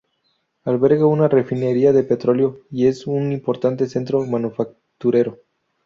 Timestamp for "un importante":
3.05-3.87